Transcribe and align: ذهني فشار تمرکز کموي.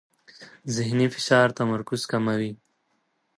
ذهني 0.75 1.07
فشار 1.15 1.47
تمرکز 1.57 2.01
کموي. 2.11 2.51